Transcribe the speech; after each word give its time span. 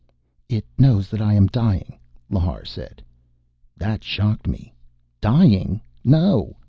"It 0.49 0.65
knows 0.79 1.09
that 1.11 1.21
I 1.21 1.33
am 1.35 1.45
dying," 1.45 1.99
Lhar 2.31 2.65
said. 2.65 3.03
That 3.77 4.03
shocked 4.03 4.47
me. 4.47 4.73
"Dying? 5.21 5.79
No!" 6.03 6.57